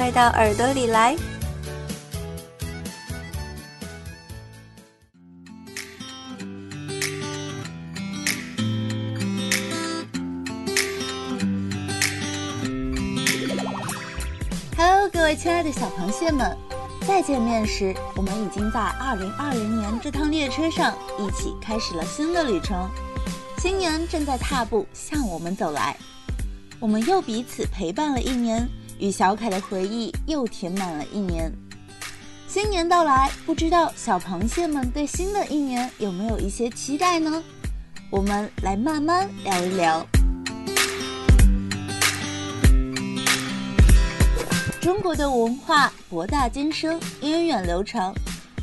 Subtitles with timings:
[0.00, 1.14] 快到耳朵里来！
[15.12, 16.56] 各位亲爱的小螃蟹们，
[17.06, 22.88] 再见面时，我们已经在2020年这趟列车上一起开始了新的旅程。
[23.58, 25.94] 新年正在踏步向我们走来，
[26.78, 28.66] 我们又彼此陪伴了一年，
[29.00, 31.50] 与小凯的回忆又填满了一年。
[32.46, 37.42] 新年到来，不知道小螃蟹们对新的一年有没有一些期待呢？
[38.10, 40.06] 我们来慢慢聊一聊。
[44.80, 48.12] 中国的文化博大精深、源远流长，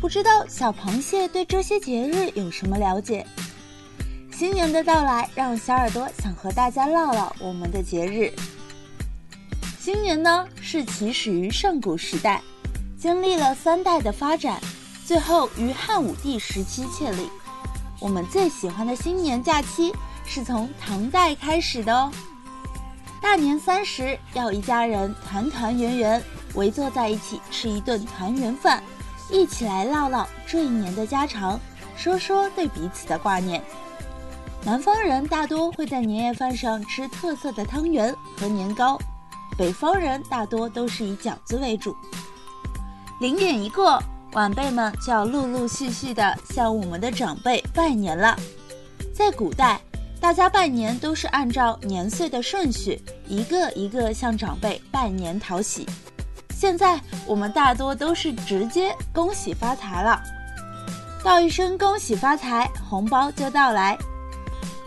[0.00, 3.24] 不知道小螃蟹对这些节日有什么了解？
[4.32, 8.32] 新年的到来，让小耳朵想和大家唠唠我们的节日。
[9.86, 12.42] 新年呢，是起始于上古时代，
[12.98, 14.60] 经历了三代的发展，
[15.04, 17.30] 最后于汉武帝时期确立。
[18.00, 22.10] 我们最喜欢的新年假期，是从唐代开始的哦。
[23.22, 26.20] 大年三十，要一家人团团圆圆
[26.54, 28.82] 围坐在一起吃一顿团圆饭，
[29.30, 31.60] 一起来唠唠这一年的家常，
[31.96, 33.62] 说说对彼此的挂念。
[34.64, 38.98] 南方人大多会在年夜饭上吃特色的汤圆和年糕，
[39.56, 41.96] 北方人大多都是以饺子为主。
[43.20, 48.36] 零点一过，晚辈们就要陆陆续续的向我们的长辈拜年了。
[49.14, 49.80] 在古代。
[50.18, 55.86] 大家拜年都是按照年岁的顺序，一个一个向长辈拜年讨喜。
[56.50, 60.20] 现在我们大多都是直接恭喜发财了，
[61.22, 63.96] 道一声恭喜发财，红包就到来。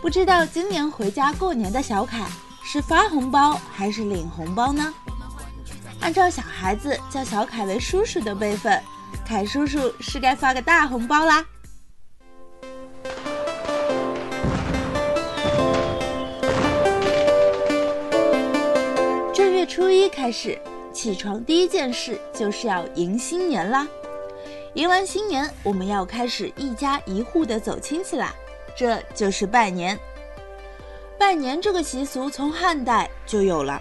[0.02, 2.26] 不知道今年回家过年的小凯
[2.72, 4.94] 是发红包还是领红包呢？
[6.00, 8.80] 按照小孩子叫小凯为叔叔的辈分，
[9.26, 11.44] 凯叔叔是该发个大红包啦。
[19.34, 20.56] 正月初一开始
[20.92, 23.84] 起床，第一件事就是要迎新年啦。
[24.74, 28.32] 迎完新年，我们要开始一家一户的走亲戚啦，
[28.76, 29.98] 这就是拜年。
[31.20, 33.78] 拜年这个习俗从汉代就有了，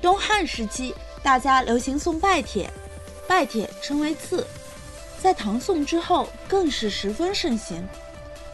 [0.00, 2.68] 东汉时期大家流行送拜帖，
[3.28, 4.46] 拜帖称为赐，
[5.20, 7.86] 在唐宋之后更是十分盛行。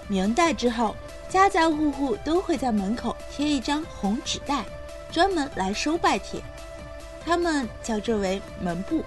[0.09, 0.97] 明代之后，
[1.29, 4.65] 家家户户都会在门口贴一张红纸袋，
[5.13, 6.43] 专门来收拜帖。
[7.25, 9.05] 他们叫这为门部。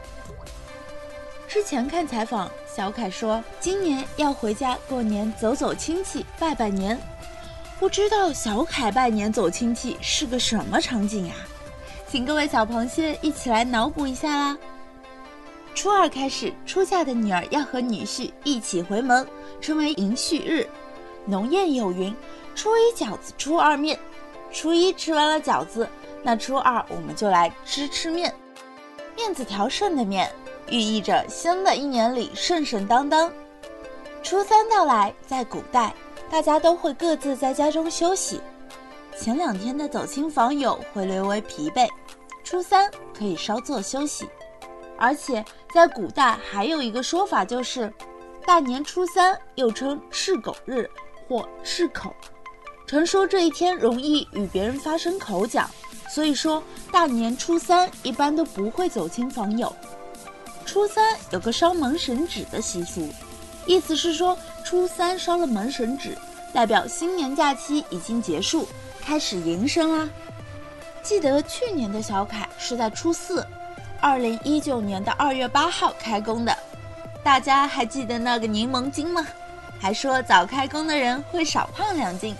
[1.49, 6.97] 之前看采访，小凯说今年要回家过年，走走亲戚，拜拜年。
[7.81, 11.33] 不知道小凯拜年走亲戚是个什么场景呀？
[12.07, 14.55] 请各位小螃蟹一起来脑补一下啦。
[15.73, 19.27] 初二开始，出嫁的女儿要和女婿一起回门，
[19.59, 20.69] 称为迎婿日。
[21.25, 22.15] 农谚有云：
[22.53, 23.97] 初一饺子，初二面。
[24.51, 25.89] 初一吃完了饺子。
[26.21, 28.31] 那初二我们就来吃吃面，
[29.15, 30.31] 面子条顺的面，
[30.69, 33.33] 寓意着新的一年里顺顺当当。
[34.21, 35.91] 初三到来，在古代，
[36.31, 38.39] 大家都会各自在家中休息，
[39.19, 41.89] 前两天的走亲访友会略微疲惫，
[42.41, 44.25] 初三可以稍作休息。
[44.97, 45.43] 而且
[45.73, 47.93] 在古代还有一个说法，就是
[48.45, 50.89] 大年初三又称赤狗日
[51.27, 52.15] 或赤口，
[52.87, 55.69] 传说这一天容易与别人发生口角。
[56.09, 56.63] 所以说，
[56.93, 59.73] 大年初三一般都不会走亲访友。
[60.65, 63.09] 初三有个烧门神纸的习俗，
[63.71, 66.17] 意思是说初三烧了门神纸，
[66.51, 68.67] 代表新年假期已经结束，
[68.99, 70.09] 开始营生啦。
[71.01, 73.47] 记得去年的小凯是在初四，
[74.01, 76.53] 二零一九年的二月八号开工的，
[77.23, 79.25] 大家还记得那个柠檬精吗？
[79.79, 82.35] 还说早开工的人会少胖两斤。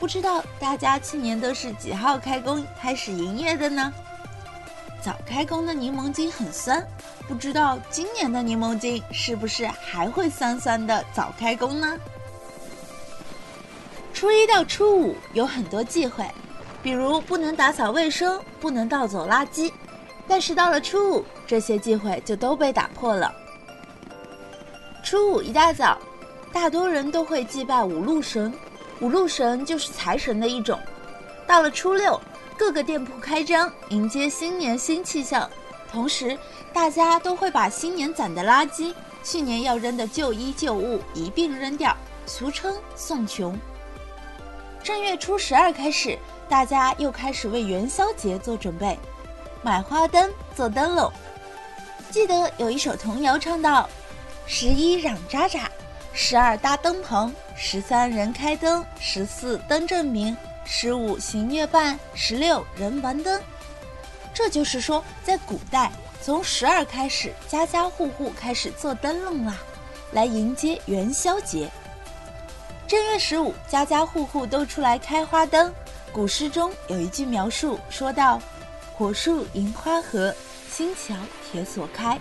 [0.00, 3.92] 不知道大家去年都是几号开工开始营业的呢？
[5.00, 6.84] 早开工的柠檬精很酸，
[7.28, 11.98] 不知道今年的柠檬精是不是还会酸酸的早开工呢？
[14.14, 16.24] 初一到初五有很多忌讳，
[16.82, 19.72] 比如不能打扫卫生，不能倒走垃圾。
[20.28, 23.34] 但是到了初五，这些忌讳就都被打破了。
[25.04, 25.98] 初五一大早，
[26.52, 28.52] 大多人都会祭拜五路神，
[29.00, 30.78] 五路神就是财神的一种。
[31.46, 32.20] 到了初六，
[32.56, 35.48] 各个店铺开张，迎接新年新气象。
[35.92, 36.36] 同时，
[36.72, 41.96] 大家都会把新年攒的垃圾、去年要扔的旧衣旧物一并扔掉，
[42.26, 43.58] 俗称送穷。
[44.82, 46.18] 正月初十二开始，
[46.48, 48.98] 大家又开始为元宵节做准备，
[49.62, 51.10] 买花灯、做灯笼。
[52.10, 53.88] 记得有一首童谣唱道。
[54.48, 55.62] 十一嚷喳喳，
[56.12, 63.42] 十二搭灯棚，十三人开灯，十四灯正明，十五行月半，十六人玩灯。
[64.32, 65.90] 这就是说，在古代，
[66.26, 69.54] 从十二开始，家家户户开始做灯笼啦，
[70.10, 71.70] 来迎接元宵节。
[72.84, 75.72] 正月十五，家家户户都出来开花灯。
[76.10, 78.42] 古诗中有一句描述，说道
[78.92, 80.34] ：“火树银花合，
[80.68, 81.14] 新桥
[81.48, 82.18] 铁锁开。”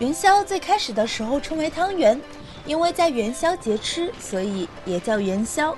[0.00, 2.18] 元宵最开始的时候称为汤圆，
[2.64, 5.76] 因为在元宵节吃，所以也叫元宵。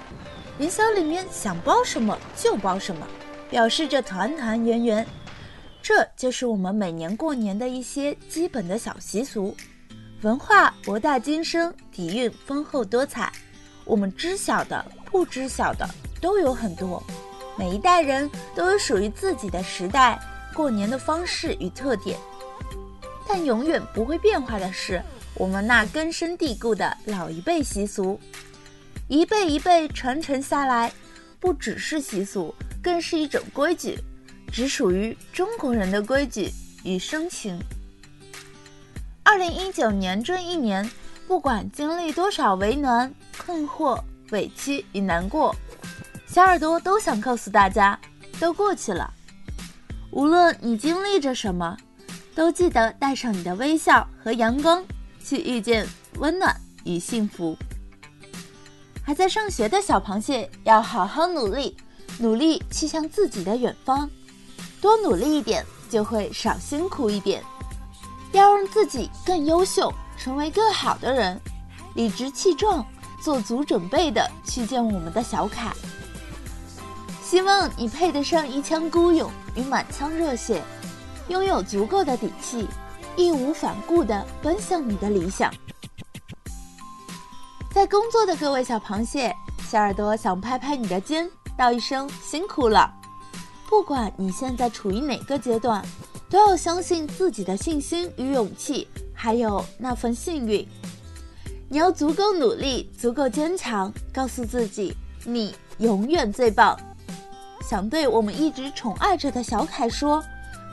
[0.58, 3.04] 元宵里面想包什么就包什么，
[3.50, 5.04] 表示着团团圆圆。
[5.84, 9.54] 这就是我们每年过年的一些基本的小习俗。
[10.22, 13.30] 文化博大精深，底蕴丰厚多彩，
[13.84, 14.82] 我们知晓的、
[15.12, 15.86] 不知晓的
[16.22, 17.02] 都有很多。
[17.58, 20.18] 每一代人都有属于自己的时代
[20.54, 22.18] 过年的方式与特点。
[23.28, 25.02] 但永远不会变化的是，
[25.34, 28.18] 我们那根深蒂固的老一辈习俗，
[29.06, 30.90] 一辈一辈传承下来，
[31.38, 33.98] 不只是习俗，更是一种规矩，
[34.54, 36.48] 只属于中国人的规矩
[36.84, 37.58] 与深情。
[39.24, 40.88] 二零一九年这一年，
[41.26, 45.52] 不管经历多少为难、困惑、委屈与难过，
[46.28, 47.98] 小耳朵都想告诉大家，
[48.38, 49.12] 都过去了。
[50.12, 51.76] 无论你经历着什么。
[52.36, 54.84] 都记得带上你的微笑和阳光，
[55.24, 55.86] 去遇见
[56.16, 56.52] 温暖
[56.84, 57.56] 与幸福。
[59.04, 61.76] 还在上学的小螃蟹要好好努力，
[62.18, 64.10] 努力去向自己的远方。
[64.84, 67.42] 多努力一点，就会少辛苦一点。
[68.32, 71.40] 要让自己更优秀，成为更好的人，
[71.94, 72.84] 理直气壮，
[73.18, 75.72] 做足准备的去见我们的小凯。
[77.22, 80.62] 希望你配得上一腔孤勇与满腔热血。
[81.28, 82.68] 拥有足够的底气，
[83.16, 85.50] 义无反顾地奔向你的理想。
[87.72, 89.34] 在工作的各位小螃蟹，
[89.66, 91.26] 小耳朵想拍拍你的肩，
[91.56, 92.92] 道一声辛苦了。
[93.68, 95.84] 不管你现在处于哪个阶段，
[96.30, 100.66] 都要相信自己的信心与勇气，还有那份幸运。
[101.68, 106.78] 你要足够努力，足够坚强，告诉自己，你永远最棒。
[107.68, 110.22] 想对我们一直宠爱着的小凯说。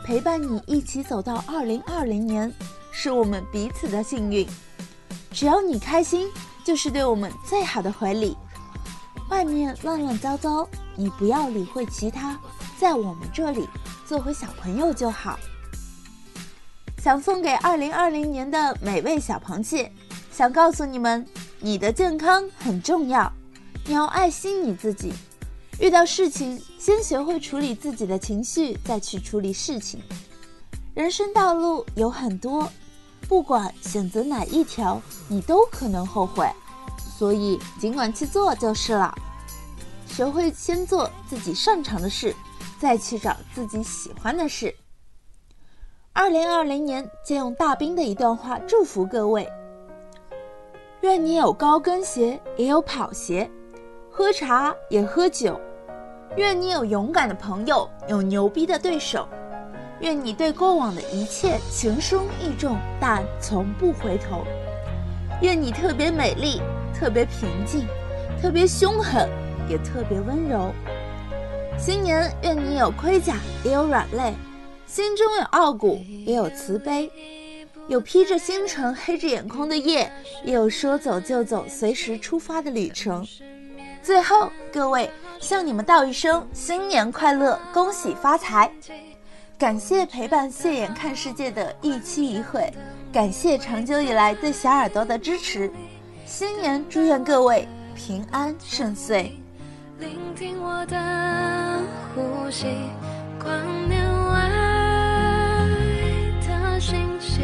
[0.03, 2.51] 陪伴你一起走到二零二零年，
[2.91, 4.47] 是我们彼此的幸运。
[5.31, 6.27] 只要你开心，
[6.63, 8.35] 就是对我们最好的回礼。
[9.29, 12.37] 外面乱乱糟糟，你不要理会其他，
[12.81, 13.69] 在我们这里
[14.07, 15.37] 做回小朋友就好。
[16.97, 19.91] 想送给二零二零年的每位小螃蟹，
[20.31, 21.23] 想告诉你们，
[21.59, 23.31] 你的健康很重要，
[23.85, 25.13] 你要爱惜你自己。
[25.79, 30.01] 遇到事情，先学会处理自己的情绪，再去处理事情。
[30.95, 32.67] 人生道路有很多，
[33.27, 36.49] 不管选择哪一条，你都可能后悔，
[36.97, 39.15] 所以尽管去做就是了。
[40.07, 42.35] 学会先做自己擅长的事，
[42.81, 44.73] 再去找自己喜欢的事。
[46.13, 49.47] 二零二零年，借用大兵的一段话祝福各位：
[51.01, 53.47] 愿你有高跟鞋，也有跑鞋，
[54.09, 55.61] 喝茶也喝酒。
[56.37, 59.27] 愿你有勇敢的朋友，有牛逼的对手。
[59.99, 64.43] 愿你对过往的一切情深意重，但从不回头。
[65.43, 66.59] 愿你特别美丽，
[66.95, 67.85] 特别平静，
[68.41, 69.29] 特别凶狠，
[69.69, 70.73] 也特别温柔。
[71.83, 74.35] 新年愿你有盔甲，也有软肋；
[74.85, 77.09] 心中有傲骨，也有慈悲；
[77.87, 80.11] 有披着星辰、黑着眼眶的夜，
[80.45, 83.27] 也有说走就走、随时出发的旅程。
[84.03, 85.09] 最后，各位。
[85.39, 88.71] 向你们道一声新年快乐，恭喜发财！
[89.57, 92.71] 感谢陪伴谢眼看世界的一期一会，
[93.11, 95.71] 感谢长久以来对小耳朵的支持。
[96.27, 99.35] 新年祝愿各位平安顺遂。
[100.01, 100.97] 聆听我的
[102.15, 102.65] 呼吸，
[103.39, 103.53] 光
[103.87, 104.49] 年外
[106.41, 107.43] 的星星，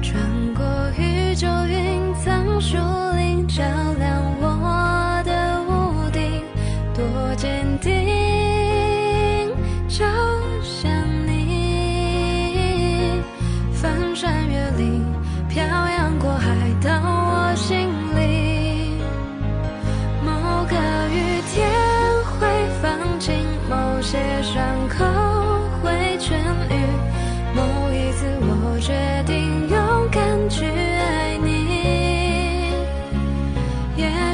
[0.00, 0.18] 穿
[0.54, 0.64] 过
[0.98, 2.78] 宇宙云层树
[3.14, 3.62] 林，照
[3.98, 6.42] 亮我的屋顶，
[6.94, 7.04] 多。
[7.36, 8.03] 坚定，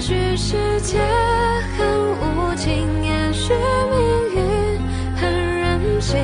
[0.00, 0.99] 也许世界
[1.76, 1.87] 很
[2.23, 4.80] 无情，也许命运
[5.14, 6.19] 很任性，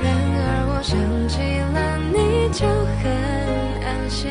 [0.00, 0.38] 然而
[0.70, 2.68] 我想起了你，就
[3.02, 3.10] 很
[3.84, 4.30] 安心。